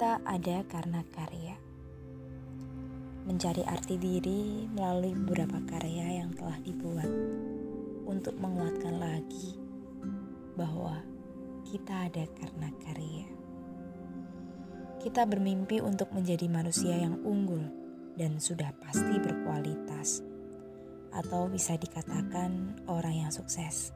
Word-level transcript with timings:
Kita 0.00 0.16
ada 0.24 0.64
karena 0.64 1.04
karya. 1.12 1.60
Mencari 3.28 3.60
arti 3.68 4.00
diri 4.00 4.64
melalui 4.72 5.12
beberapa 5.12 5.60
karya 5.68 6.24
yang 6.24 6.32
telah 6.32 6.56
dibuat 6.64 7.04
untuk 8.08 8.32
menguatkan 8.40 8.96
lagi 8.96 9.60
bahwa 10.56 11.04
kita 11.68 12.08
ada 12.08 12.24
karena 12.32 12.72
karya. 12.80 13.28
Kita 15.04 15.28
bermimpi 15.28 15.84
untuk 15.84 16.16
menjadi 16.16 16.48
manusia 16.48 16.96
yang 16.96 17.20
unggul 17.20 17.68
dan 18.16 18.40
sudah 18.40 18.72
pasti 18.80 19.20
berkualitas, 19.20 20.24
atau 21.12 21.44
bisa 21.52 21.76
dikatakan 21.76 22.80
orang 22.88 23.28
yang 23.28 23.28
sukses. 23.28 23.92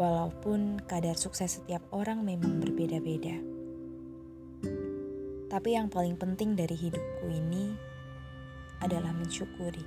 Walaupun 0.00 0.80
kadar 0.88 1.20
sukses 1.20 1.60
setiap 1.60 1.84
orang 1.92 2.24
memang 2.24 2.56
berbeda-beda 2.56 3.57
tapi 5.48 5.72
yang 5.72 5.88
paling 5.88 6.12
penting 6.20 6.52
dari 6.52 6.76
hidupku 6.76 7.24
ini 7.24 7.72
adalah 8.84 9.16
mensyukuri 9.16 9.82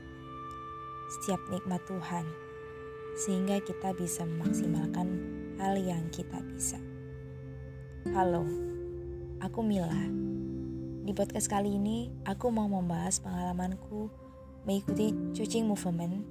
setiap 1.11 1.37
nikmat 1.53 1.83
Tuhan, 1.85 2.25
sehingga 3.21 3.61
kita 3.61 3.93
bisa 3.93 4.25
memaksimalkan 4.25 5.07
hal 5.61 5.77
yang 5.77 6.01
kita 6.09 6.41
bisa. 6.49 6.81
Halo, 8.09 8.41
aku 9.37 9.61
Mila. 9.61 10.01
Di 11.05 11.13
podcast 11.13 11.45
kali 11.51 11.77
ini, 11.77 12.09
aku 12.25 12.49
mau 12.49 12.65
membahas 12.65 13.21
pengalamanku 13.21 14.09
mengikuti 14.65 15.13
Cucing 15.35 15.67
Movement 15.69 16.25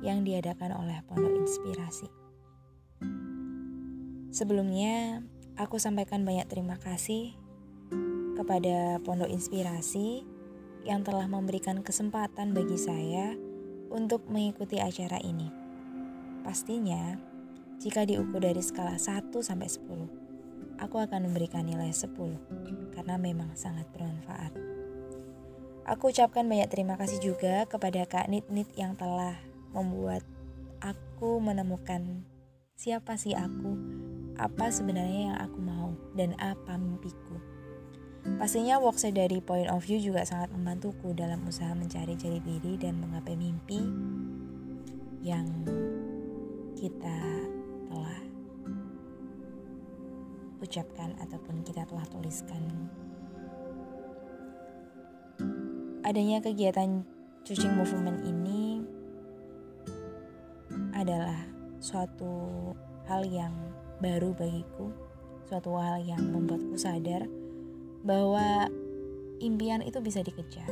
yang 0.00 0.24
diadakan 0.24 0.78
oleh 0.78 1.02
Pondok 1.04 1.34
Inspirasi. 1.44 2.08
Sebelumnya, 4.30 5.26
aku 5.58 5.82
sampaikan 5.82 6.22
banyak 6.22 6.46
terima 6.46 6.78
kasih 6.78 7.39
kepada 8.40 8.96
Pondok 9.04 9.28
Inspirasi 9.28 10.24
yang 10.88 11.04
telah 11.04 11.28
memberikan 11.28 11.84
kesempatan 11.84 12.56
bagi 12.56 12.80
saya 12.80 13.36
untuk 13.92 14.24
mengikuti 14.32 14.80
acara 14.80 15.20
ini. 15.20 15.52
Pastinya, 16.40 17.20
jika 17.76 18.08
diukur 18.08 18.40
dari 18.40 18.64
skala 18.64 18.96
1 18.96 19.28
sampai 19.44 19.68
10, 19.68 20.80
aku 20.80 20.96
akan 20.96 21.28
memberikan 21.28 21.68
nilai 21.68 21.92
10 21.92 22.96
karena 22.96 23.20
memang 23.20 23.52
sangat 23.52 23.84
bermanfaat. 23.92 24.56
Aku 25.84 26.08
ucapkan 26.08 26.48
banyak 26.48 26.72
terima 26.72 26.96
kasih 26.96 27.20
juga 27.20 27.68
kepada 27.68 28.08
Kak 28.08 28.32
Nit 28.32 28.48
Nit 28.48 28.72
yang 28.72 28.96
telah 28.96 29.36
membuat 29.76 30.24
aku 30.80 31.36
menemukan 31.44 32.24
siapa 32.72 33.20
sih 33.20 33.36
aku, 33.36 33.76
apa 34.40 34.72
sebenarnya 34.72 35.36
yang 35.36 35.38
aku 35.44 35.58
mau, 35.60 35.92
dan 36.16 36.32
apa 36.40 36.80
mimpiku. 36.80 37.49
Pastinya 38.20 38.76
workshop 38.76 39.16
dari 39.16 39.40
point 39.40 39.68
of 39.72 39.80
view 39.80 39.96
juga 39.96 40.28
sangat 40.28 40.52
membantuku 40.52 41.16
dalam 41.16 41.40
usaha 41.48 41.72
mencari 41.72 42.12
jati 42.20 42.40
diri 42.44 42.76
dan 42.76 43.00
menggapai 43.00 43.32
mimpi 43.32 43.80
yang 45.24 45.48
kita 46.76 47.20
telah 47.88 48.20
ucapkan 50.60 51.16
ataupun 51.24 51.64
kita 51.64 51.88
telah 51.88 52.04
tuliskan. 52.12 52.62
Adanya 56.04 56.44
kegiatan 56.44 57.04
cucing 57.44 57.72
movement 57.72 58.20
ini 58.24 58.84
adalah 60.92 61.40
suatu 61.80 62.36
hal 63.08 63.24
yang 63.24 63.56
baru 64.00 64.36
bagiku, 64.36 64.92
suatu 65.48 65.72
hal 65.80 66.04
yang 66.04 66.20
membuatku 66.20 66.76
sadar 66.76 67.24
bahwa 68.00 68.68
impian 69.40 69.84
itu 69.84 70.00
bisa 70.00 70.24
dikejar. 70.24 70.68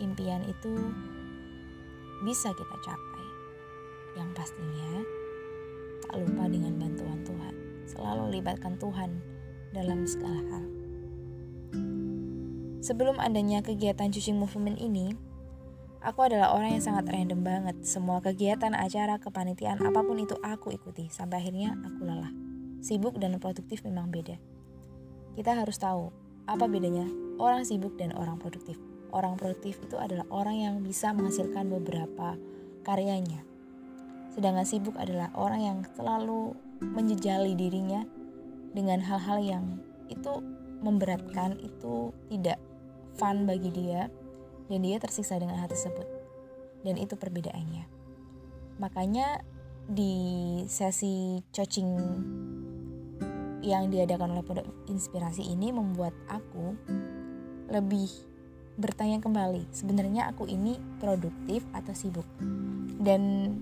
Impian 0.00 0.44
itu 0.44 0.72
bisa 2.24 2.52
kita 2.52 2.76
capai. 2.84 3.28
Yang 4.16 4.30
pastinya 4.36 4.90
tak 6.08 6.14
lupa 6.24 6.44
dengan 6.48 6.76
bantuan 6.76 7.20
Tuhan. 7.24 7.54
Selalu 7.88 8.24
libatkan 8.40 8.76
Tuhan 8.76 9.10
dalam 9.72 10.04
segala 10.04 10.40
hal. 10.52 10.64
Sebelum 12.80 13.20
adanya 13.20 13.60
kegiatan 13.60 14.08
cucing 14.08 14.40
movement 14.40 14.80
ini, 14.80 15.12
aku 16.00 16.24
adalah 16.24 16.56
orang 16.56 16.80
yang 16.80 16.84
sangat 16.84 17.12
random 17.12 17.44
banget. 17.44 17.76
Semua 17.84 18.24
kegiatan, 18.24 18.72
acara, 18.72 19.20
kepanitiaan, 19.20 19.84
apa 19.84 20.00
pun 20.00 20.16
itu 20.16 20.32
aku 20.40 20.72
ikuti. 20.72 21.12
Sampai 21.12 21.44
akhirnya 21.44 21.76
aku 21.76 22.08
lelah. 22.08 22.32
Sibuk 22.80 23.20
dan 23.20 23.36
produktif 23.36 23.84
memang 23.84 24.08
beda 24.08 24.40
kita 25.40 25.54
harus 25.54 25.78
tahu 25.78 26.10
apa 26.50 26.66
bedanya 26.66 27.06
orang 27.38 27.62
sibuk 27.62 27.94
dan 27.94 28.10
orang 28.18 28.34
produktif. 28.42 28.74
Orang 29.14 29.38
produktif 29.38 29.78
itu 29.86 29.94
adalah 29.94 30.26
orang 30.34 30.56
yang 30.58 30.74
bisa 30.82 31.14
menghasilkan 31.14 31.70
beberapa 31.70 32.34
karyanya. 32.82 33.46
Sedangkan 34.34 34.66
sibuk 34.66 34.98
adalah 34.98 35.30
orang 35.38 35.60
yang 35.62 35.78
selalu 35.94 36.58
menjejali 36.82 37.54
dirinya 37.54 38.02
dengan 38.74 38.98
hal-hal 39.02 39.38
yang 39.42 39.64
itu 40.10 40.42
memberatkan, 40.82 41.58
itu 41.62 42.14
tidak 42.30 42.58
fun 43.18 43.46
bagi 43.46 43.70
dia 43.70 44.10
dan 44.70 44.80
dia 44.82 44.98
tersiksa 45.02 45.38
dengan 45.38 45.58
hal 45.58 45.70
tersebut. 45.70 46.06
Dan 46.82 46.98
itu 46.98 47.14
perbedaannya. 47.18 47.86
Makanya 48.78 49.42
di 49.90 50.14
sesi 50.70 51.42
coaching 51.50 51.90
yang 53.60 53.92
diadakan 53.92 54.36
oleh 54.36 54.44
Pondok 54.44 54.66
Inspirasi 54.88 55.44
ini 55.44 55.72
membuat 55.72 56.16
aku 56.28 56.76
lebih 57.68 58.08
bertanya 58.80 59.20
kembali, 59.20 59.68
sebenarnya 59.70 60.32
aku 60.32 60.48
ini 60.48 60.80
produktif 60.98 61.62
atau 61.76 61.92
sibuk? 61.92 62.24
Dan 63.00 63.54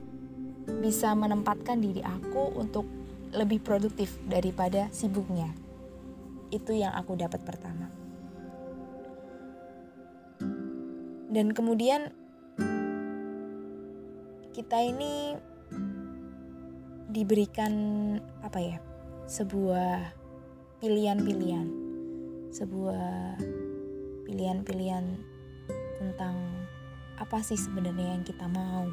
bisa 0.78 1.14
menempatkan 1.18 1.82
diri 1.82 2.02
aku 2.06 2.54
untuk 2.54 2.86
lebih 3.34 3.60
produktif 3.60 4.16
daripada 4.24 4.88
sibuknya. 4.94 5.50
Itu 6.48 6.72
yang 6.72 6.94
aku 6.96 7.18
dapat 7.18 7.42
pertama. 7.44 7.90
Dan 11.28 11.52
kemudian 11.52 12.08
kita 14.56 14.80
ini 14.80 15.36
diberikan 17.12 17.72
apa 18.40 18.58
ya? 18.62 18.87
Sebuah 19.28 20.08
pilihan-pilihan, 20.80 21.68
sebuah 22.48 23.36
pilihan-pilihan 24.24 25.04
tentang 26.00 26.36
apa 27.20 27.44
sih 27.44 27.60
sebenarnya 27.60 28.16
yang 28.16 28.24
kita 28.24 28.48
mau, 28.48 28.88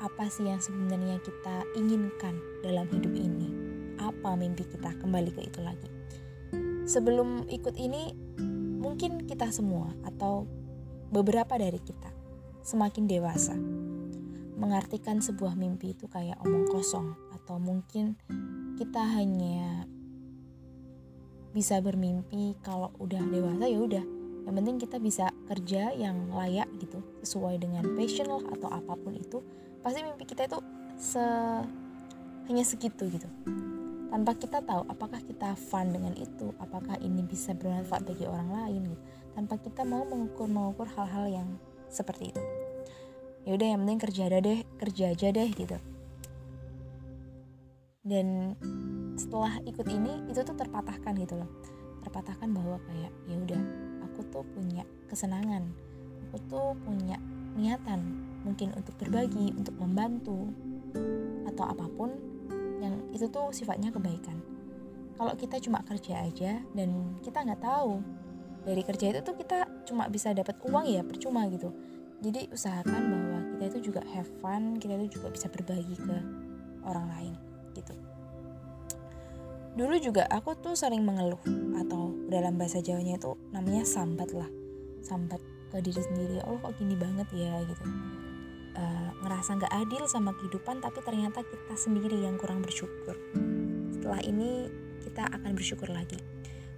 apa 0.00 0.24
sih 0.32 0.48
yang 0.48 0.64
sebenarnya 0.64 1.20
kita 1.20 1.60
inginkan 1.76 2.40
dalam 2.64 2.88
hidup 2.88 3.12
ini, 3.12 3.52
apa 4.00 4.32
mimpi 4.32 4.64
kita 4.64 4.96
kembali 4.96 5.28
ke 5.36 5.44
itu 5.44 5.60
lagi. 5.60 5.92
Sebelum 6.88 7.52
ikut 7.52 7.76
ini, 7.76 8.16
mungkin 8.80 9.28
kita 9.28 9.52
semua 9.52 9.92
atau 10.08 10.48
beberapa 11.12 11.60
dari 11.60 11.84
kita 11.84 12.08
semakin 12.64 13.04
dewasa 13.04 13.52
mengartikan 14.56 15.20
sebuah 15.20 15.52
mimpi 15.52 15.92
itu 15.92 16.08
kayak 16.08 16.40
omong 16.40 16.64
kosong 16.72 17.12
atau 17.36 17.60
mungkin 17.60 18.16
kita 18.82 18.98
hanya 18.98 19.86
bisa 21.54 21.78
bermimpi 21.78 22.58
kalau 22.66 22.90
udah 22.98 23.22
dewasa 23.30 23.70
ya 23.70 23.78
udah. 23.78 24.04
Yang 24.42 24.54
penting 24.58 24.76
kita 24.82 24.96
bisa 24.98 25.30
kerja 25.46 25.94
yang 25.94 26.34
layak 26.34 26.66
gitu 26.82 26.98
sesuai 27.22 27.62
dengan 27.62 27.86
passion 27.94 28.26
lah 28.26 28.42
atau 28.42 28.66
apa 28.74 28.98
pun 28.98 29.14
itu. 29.14 29.38
Pasti 29.86 30.02
mimpi 30.02 30.26
kita 30.26 30.50
itu 30.50 30.58
se 30.98 31.22
hanya 32.50 32.66
segitu 32.66 33.06
gitu. 33.06 33.30
Tanpa 34.10 34.34
kita 34.34 34.58
tahu 34.66 34.82
apakah 34.90 35.22
kita 35.22 35.54
fun 35.54 35.94
dengan 35.94 36.18
itu 36.18 36.50
apakah 36.58 36.98
ini 36.98 37.22
bisa 37.22 37.54
bermanfaat 37.54 38.02
bagi 38.02 38.26
orang 38.26 38.50
lain 38.50 38.98
gitu. 38.98 39.02
Tanpa 39.38 39.62
kita 39.62 39.86
mau 39.86 40.02
mengukur 40.02 40.50
mengukur 40.50 40.90
hal-hal 40.98 41.30
yang 41.30 41.48
seperti 41.86 42.34
itu. 42.34 42.42
Ya 43.46 43.54
udah 43.54 43.78
yang 43.78 43.86
penting 43.86 44.00
kerja 44.10 44.22
aja 44.26 44.38
deh 44.42 44.58
kerja 44.82 45.04
aja 45.14 45.30
deh 45.30 45.50
gitu 45.54 45.78
dan 48.02 48.58
setelah 49.14 49.62
ikut 49.62 49.86
ini 49.86 50.26
itu 50.26 50.42
tuh 50.42 50.56
terpatahkan 50.58 51.14
gitu 51.22 51.38
loh. 51.38 51.50
Terpatahkan 52.02 52.50
bahwa 52.50 52.82
kayak 52.90 53.12
ya 53.30 53.36
udah 53.38 53.62
aku 54.10 54.20
tuh 54.34 54.44
punya 54.54 54.82
kesenangan. 55.06 55.70
Aku 56.28 56.36
tuh 56.50 56.74
punya 56.82 57.18
niatan 57.54 58.26
mungkin 58.42 58.74
untuk 58.74 58.98
berbagi 58.98 59.54
untuk 59.54 59.78
membantu 59.78 60.50
atau 61.46 61.64
apa 61.70 61.86
pun 61.94 62.10
yang 62.82 62.98
itu 63.14 63.30
tuh 63.30 63.54
sifatnya 63.54 63.94
kebaikan. 63.94 64.34
Kalau 65.14 65.38
kita 65.38 65.62
cuma 65.62 65.86
kerja 65.86 66.26
aja 66.26 66.58
dan 66.74 66.90
kita 67.22 67.46
nggak 67.46 67.62
tahu 67.62 68.02
dari 68.66 68.82
kerja 68.82 69.14
itu 69.14 69.20
tuh 69.22 69.38
kita 69.38 69.86
cuma 69.86 70.10
bisa 70.10 70.34
dapat 70.34 70.58
uang 70.66 70.90
ya 70.90 71.06
percuma 71.06 71.46
gitu. 71.46 71.70
Jadi 72.22 72.50
usahakan 72.50 73.02
bahwa 73.06 73.38
kita 73.54 73.64
itu 73.70 73.78
juga 73.92 74.02
have 74.10 74.30
fun 74.42 74.82
kita 74.82 74.98
itu 74.98 75.22
juga 75.22 75.30
bisa 75.30 75.46
berbagi 75.46 75.94
ke 75.94 76.16
orang 76.82 77.06
lain 77.14 77.51
gitu. 77.74 77.94
Dulu 79.72 79.96
juga 79.96 80.28
aku 80.28 80.52
tuh 80.60 80.76
sering 80.76 81.00
mengeluh 81.00 81.40
atau 81.80 82.12
dalam 82.28 82.60
bahasa 82.60 82.84
Jawanya 82.84 83.16
itu 83.16 83.32
namanya 83.56 83.88
sambat 83.88 84.28
lah. 84.36 84.48
Sambat 85.00 85.40
ke 85.72 85.80
diri 85.80 86.04
sendiri 86.04 86.36
oh 86.44 86.60
kok 86.60 86.76
gini 86.76 86.92
banget 86.92 87.24
ya 87.32 87.56
gitu. 87.64 87.84
Uh, 88.72 89.10
ngerasa 89.24 89.56
nggak 89.56 89.72
adil 89.84 90.04
sama 90.08 90.36
kehidupan 90.36 90.80
tapi 90.80 91.00
ternyata 91.04 91.40
kita 91.40 91.74
sendiri 91.76 92.20
yang 92.20 92.36
kurang 92.36 92.60
bersyukur. 92.60 93.16
Setelah 93.96 94.20
ini 94.24 94.68
kita 95.00 95.24
akan 95.28 95.56
bersyukur 95.56 95.88
lagi 95.88 96.20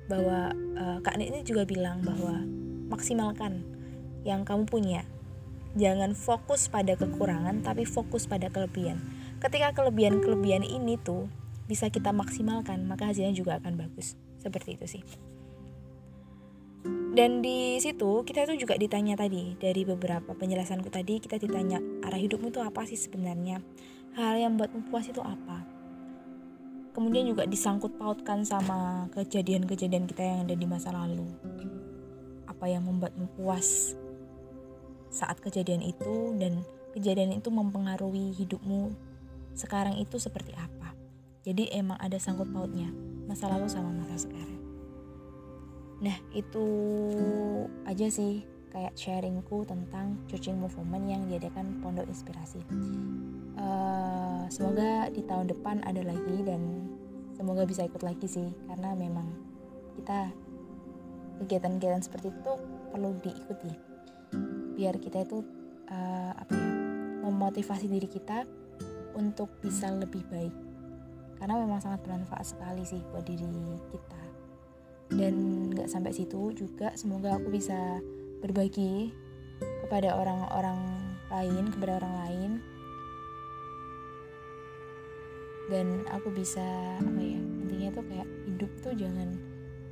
bahwa 0.07 0.55
uh, 0.79 0.99
Kak 1.03 1.19
ini 1.19 1.43
juga 1.43 1.67
bilang 1.67 1.99
bahwa 2.07 2.47
maksimalkan 2.95 3.67
yang 4.23 4.47
kamu 4.47 4.71
punya. 4.71 5.03
Jangan 5.75 6.15
fokus 6.15 6.71
pada 6.71 6.95
kekurangan 6.95 7.67
tapi 7.67 7.83
fokus 7.83 8.31
pada 8.31 8.47
kelebihan 8.47 9.03
ketika 9.45 9.77
kelebihan-kelebihan 9.77 10.65
ini 10.65 10.97
tuh 10.97 11.29
bisa 11.69 11.93
kita 11.93 12.17
maksimalkan 12.17 12.89
maka 12.89 13.13
hasilnya 13.13 13.37
juga 13.37 13.61
akan 13.61 13.77
bagus. 13.77 14.17
Seperti 14.41 14.81
itu 14.81 14.87
sih. 14.89 15.05
Dan 17.15 17.45
di 17.45 17.79
situ 17.79 18.25
kita 18.25 18.49
itu 18.49 18.65
juga 18.65 18.81
ditanya 18.81 19.15
tadi 19.15 19.57
dari 19.61 19.85
beberapa 19.85 20.33
penjelasanku 20.33 20.89
tadi 20.89 21.21
kita 21.21 21.37
ditanya 21.37 21.79
arah 22.05 22.19
hidupmu 22.19 22.49
itu 22.49 22.61
apa 22.65 22.89
sih 22.89 22.97
sebenarnya? 22.97 23.61
Hal 24.17 24.41
yang 24.41 24.57
membuatmu 24.57 24.89
puas 24.89 25.07
itu 25.13 25.21
apa? 25.21 25.65
Kemudian 26.97 27.29
juga 27.29 27.45
disangkut 27.45 28.01
pautkan 28.01 28.47
sama 28.47 29.11
kejadian-kejadian 29.13 30.07
kita 30.09 30.23
yang 30.23 30.39
ada 30.49 30.57
di 30.57 30.67
masa 30.67 30.91
lalu. 30.95 31.27
Apa 32.49 32.71
yang 32.71 32.87
membuatmu 32.87 33.29
puas 33.37 33.93
saat 35.11 35.39
kejadian 35.39 35.83
itu 35.85 36.35
dan 36.39 36.63
kejadian 36.95 37.39
itu 37.39 37.51
mempengaruhi 37.51 38.35
hidupmu 38.35 39.14
sekarang 39.55 39.97
itu 40.03 40.19
seperti 40.19 40.53
apa. 40.59 40.93
Jadi 41.47 41.71
emang 41.75 41.99
ada 42.03 42.19
sangkut 42.19 42.51
pautnya 42.51 42.91
masa 43.25 43.49
lalu 43.49 43.71
sama 43.71 43.91
masa 43.95 44.21
sekarang. 44.21 44.61
Nah 46.05 46.17
itu 46.35 46.67
aja 47.89 48.07
sih 48.11 48.45
kayak 48.75 48.99
sharingku 48.99 49.63
tentang 49.63 50.19
coaching 50.27 50.59
movement 50.59 51.07
yang 51.07 51.23
diadakan 51.31 51.79
Pondok 51.79 52.11
Inspirasi. 52.11 52.61
Uh, 53.55 54.45
semoga 54.51 55.09
di 55.15 55.23
tahun 55.23 55.47
depan 55.47 55.81
ada 55.87 56.03
lagi 56.03 56.43
dan 56.43 56.91
semoga 57.39 57.63
bisa 57.63 57.87
ikut 57.87 58.03
lagi 58.03 58.27
sih 58.27 58.51
karena 58.67 58.99
memang 58.99 59.31
kita 59.95 60.35
kegiatan-kegiatan 61.43 62.03
seperti 62.03 62.35
itu 62.35 62.53
perlu 62.91 63.15
diikuti 63.23 63.71
biar 64.75 64.99
kita 64.99 65.23
itu 65.23 65.43
uh, 65.91 66.33
apa 66.35 66.51
ya 66.51 66.71
memotivasi 67.25 67.87
diri 67.87 68.11
kita 68.11 68.47
untuk 69.15 69.51
bisa 69.63 69.91
lebih 69.91 70.23
baik. 70.29 70.55
Karena 71.39 71.61
memang 71.61 71.83
sangat 71.83 72.03
bermanfaat 72.07 72.47
sekali 72.57 72.83
sih 72.87 73.03
buat 73.11 73.27
diri 73.27 73.47
kita. 73.91 74.23
Dan 75.15 75.35
nggak 75.75 75.91
sampai 75.91 76.13
situ 76.15 76.55
juga 76.57 76.95
semoga 76.97 77.37
aku 77.37 77.53
bisa 77.53 78.01
berbagi 78.41 79.13
kepada 79.85 80.17
orang-orang 80.17 80.81
lain 81.29 81.65
kepada 81.71 81.93
orang 82.03 82.15
lain. 82.27 82.51
Dan 85.69 86.05
aku 86.13 86.29
bisa 86.35 86.65
apa 87.01 87.21
ya 87.21 87.41
intinya 87.41 87.89
tuh 87.97 88.05
kayak 88.05 88.29
hidup 88.45 88.71
tuh 88.85 88.93
jangan 88.93 89.33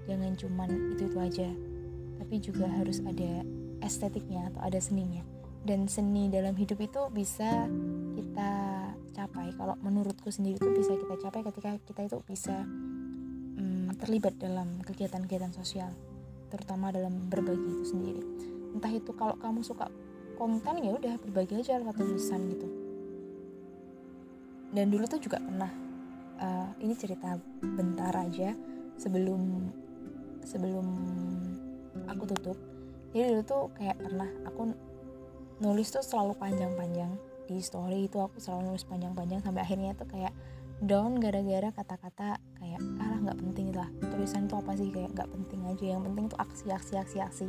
jangan 0.04 0.32
cuman 0.36 0.70
itu 0.96 1.02
itu 1.08 1.18
aja. 1.20 1.50
Tapi 2.20 2.34
juga 2.40 2.66
harus 2.68 3.02
ada 3.04 3.44
estetiknya 3.84 4.48
atau 4.52 4.60
ada 4.62 4.78
seninya. 4.80 5.22
Dan 5.62 5.86
seni 5.86 6.26
dalam 6.26 6.58
hidup 6.58 6.82
itu 6.82 7.02
bisa 7.14 7.70
kita 8.18 8.81
capai 9.12 9.52
kalau 9.54 9.76
menurutku 9.84 10.32
sendiri 10.32 10.56
itu 10.56 10.70
bisa 10.72 10.96
kita 10.96 11.14
capai 11.28 11.40
ketika 11.44 11.70
kita 11.84 12.00
itu 12.08 12.18
bisa 12.24 12.64
um, 13.60 13.92
terlibat 14.00 14.34
dalam 14.40 14.80
kegiatan-kegiatan 14.82 15.52
sosial 15.52 15.92
terutama 16.52 16.92
dalam 16.92 17.32
berbagi 17.32 17.80
itu 17.80 17.84
sendiri. 17.96 18.22
Entah 18.76 18.92
itu 18.92 19.12
kalau 19.16 19.36
kamu 19.40 19.64
suka 19.64 19.88
konten 20.36 20.84
ya 20.84 20.92
udah 20.92 21.14
berbagi 21.24 21.64
aja 21.64 21.80
lewat 21.80 21.96
tulisan 21.96 22.44
gitu. 22.52 22.68
Dan 24.72 24.88
dulu 24.88 25.04
tuh 25.08 25.20
juga 25.20 25.40
pernah 25.40 25.72
uh, 26.40 26.68
ini 26.80 26.92
cerita 26.96 27.36
bentar 27.60 28.12
aja 28.16 28.52
sebelum 29.00 29.72
sebelum 30.44 30.86
aku 32.08 32.24
tutup. 32.36 32.58
Jadi 33.12 33.32
dulu 33.32 33.42
tuh 33.44 33.62
kayak 33.76 33.96
pernah 34.00 34.28
aku 34.48 34.72
nulis 35.60 35.88
tuh 35.88 36.04
selalu 36.04 36.36
panjang-panjang 36.36 37.31
di 37.52 37.62
story 37.62 38.08
itu 38.08 38.18
aku 38.18 38.40
selalu 38.40 38.72
nulis 38.72 38.84
panjang-panjang 38.88 39.40
sampai 39.44 39.62
akhirnya 39.62 39.92
tuh 39.92 40.08
kayak 40.08 40.32
down 40.82 41.22
gara-gara 41.22 41.70
kata-kata 41.70 42.42
kayak 42.58 42.80
ah 42.98 43.16
nggak 43.22 43.38
penting 43.38 43.70
lah. 43.70 43.88
Tulisan 44.02 44.50
itu 44.50 44.54
apa 44.58 44.72
sih? 44.74 44.88
Kayak 44.90 45.10
nggak 45.14 45.30
penting 45.30 45.60
aja. 45.68 45.84
Yang 45.94 46.02
penting 46.10 46.24
tuh 46.32 46.38
aksi 46.42 46.66
aksi 46.74 46.94
aksi 46.98 47.16
aksi. 47.22 47.46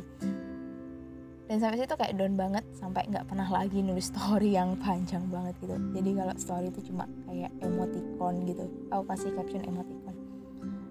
Dan 1.44 1.60
sampai 1.60 1.76
situ 1.76 1.92
kayak 1.92 2.16
down 2.16 2.40
banget 2.40 2.64
sampai 2.72 3.04
nggak 3.10 3.28
pernah 3.28 3.44
lagi 3.44 3.84
nulis 3.84 4.08
story 4.08 4.56
yang 4.56 4.78
panjang 4.80 5.26
banget 5.28 5.52
gitu. 5.60 5.76
Jadi 5.92 6.10
kalau 6.16 6.34
story 6.40 6.66
itu 6.72 6.80
cuma 6.88 7.04
kayak 7.28 7.52
emoticon 7.60 8.34
gitu. 8.48 8.64
Aku 8.88 9.04
kasih 9.08 9.30
caption 9.36 9.62
emoticon. 9.66 10.16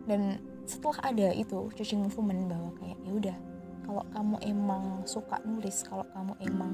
Dan 0.04 0.38
setelah 0.68 1.00
ada 1.04 1.28
itu 1.34 1.72
coaching 1.74 2.06
movement 2.06 2.52
bahwa 2.52 2.70
kayak 2.78 3.00
ya 3.04 3.12
udah 3.12 3.38
kalau 3.84 4.04
kamu 4.16 4.36
emang 4.48 4.84
suka 5.04 5.40
nulis 5.44 5.84
kalau 5.84 6.08
kamu 6.16 6.34
emang 6.48 6.72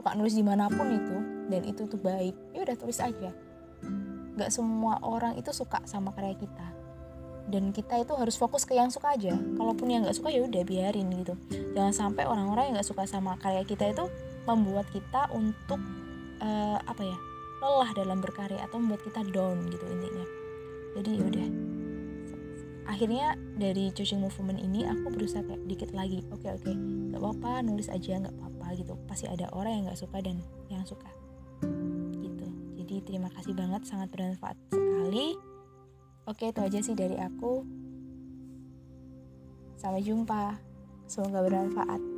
suka 0.00 0.16
nulis 0.16 0.32
di 0.32 0.40
mana 0.40 0.72
pun 0.72 0.88
itu 0.88 1.16
dan 1.52 1.60
itu 1.68 1.84
tuh 1.84 2.00
baik. 2.00 2.32
Ya 2.56 2.64
udah 2.64 2.76
tulis 2.80 2.96
aja. 3.04 3.30
Nggak 4.40 4.48
semua 4.48 4.96
orang 5.04 5.36
itu 5.36 5.52
suka 5.52 5.84
sama 5.84 6.16
karya 6.16 6.32
kita. 6.40 6.66
Dan 7.52 7.76
kita 7.76 8.00
itu 8.00 8.16
harus 8.16 8.40
fokus 8.40 8.64
ke 8.64 8.72
yang 8.72 8.88
suka 8.88 9.12
aja. 9.12 9.36
Kalaupun 9.36 9.92
yang 9.92 10.08
nggak 10.08 10.16
suka 10.16 10.32
ya 10.32 10.40
udah 10.48 10.64
biarin 10.64 11.12
gitu. 11.20 11.36
Jangan 11.76 11.92
sampai 11.92 12.24
orang-orang 12.24 12.72
yang 12.72 12.74
nggak 12.80 12.88
suka 12.88 13.04
sama 13.04 13.36
karya 13.36 13.60
kita 13.68 13.92
itu 13.92 14.08
membuat 14.48 14.88
kita 14.88 15.28
untuk 15.36 15.82
uh, 16.40 16.80
apa 16.80 17.02
ya 17.04 17.18
lelah 17.60 17.90
dalam 17.92 18.24
berkarya 18.24 18.64
atau 18.64 18.80
membuat 18.80 19.04
kita 19.04 19.20
down 19.28 19.68
gitu 19.68 19.84
intinya. 19.84 20.26
Jadi 20.96 21.10
ya 21.12 21.24
udah. 21.28 21.48
Akhirnya 22.88 23.36
dari 23.60 23.92
choosing 23.92 24.24
movement 24.24 24.64
ini 24.64 24.88
aku 24.88 25.12
berusaha 25.12 25.44
kayak 25.44 25.60
dikit 25.68 25.90
lagi. 25.92 26.24
Oke 26.32 26.48
okay, 26.48 26.50
oke. 26.56 26.64
Okay, 26.64 26.74
nggak 27.12 27.20
apa-apa 27.20 27.52
nulis 27.68 27.92
aja 27.92 28.16
nggak 28.16 28.32
apa-apa 28.32 28.49
gitu. 28.74 28.98
Pasti 29.06 29.30
ada 29.30 29.46
orang 29.54 29.72
yang 29.80 29.84
nggak 29.90 30.00
suka 30.00 30.18
dan 30.18 30.42
yang 30.66 30.82
suka. 30.82 31.10
Gitu. 32.18 32.46
Jadi 32.82 32.94
terima 33.06 33.30
kasih 33.30 33.54
banget 33.54 33.86
sangat 33.86 34.10
bermanfaat 34.10 34.56
sekali. 34.74 35.38
Oke 36.26 36.50
itu 36.50 36.60
aja 36.60 36.78
sih 36.82 36.94
dari 36.98 37.16
aku. 37.16 37.64
Sampai 39.78 40.02
jumpa. 40.04 40.58
Semoga 41.10 41.42
bermanfaat 41.42 42.09